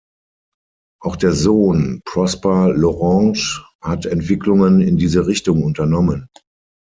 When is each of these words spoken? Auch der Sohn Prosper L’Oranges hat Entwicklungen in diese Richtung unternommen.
Auch 0.99 1.15
der 1.15 1.31
Sohn 1.31 2.01
Prosper 2.05 2.73
L’Oranges 2.73 3.61
hat 3.81 4.07
Entwicklungen 4.07 4.81
in 4.81 4.97
diese 4.97 5.27
Richtung 5.27 5.63
unternommen. 5.63 6.27